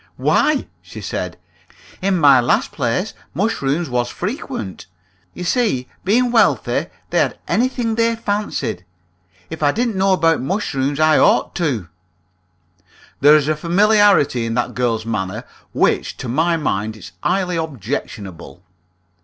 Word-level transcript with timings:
"Why," 0.17 0.65
she 0.81 0.99
said, 0.99 1.37
"in 2.01 2.17
my 2.17 2.39
last 2.39 2.71
place 2.71 3.13
mushrooms 3.35 3.87
was 3.87 4.09
frequent. 4.09 4.87
You 5.35 5.43
see, 5.43 5.87
being 6.03 6.31
wealthy, 6.31 6.87
they 7.11 7.19
had 7.19 7.37
anything 7.47 7.93
they 7.93 8.15
fancied. 8.15 8.83
If 9.51 9.61
I 9.61 9.71
didn't 9.71 9.95
know 9.95 10.13
about 10.13 10.41
mushrooms, 10.41 10.99
I 10.99 11.19
ought 11.19 11.53
to!" 11.57 11.87
There 13.19 13.35
is 13.35 13.47
a 13.47 13.55
familiarity 13.55 14.47
in 14.47 14.55
that 14.55 14.73
girl's 14.73 15.05
manner 15.05 15.43
which 15.71 16.17
to 16.17 16.27
my 16.27 16.57
mind 16.57 16.97
is 16.97 17.11
highly 17.21 17.55
objectionable. 17.57 18.63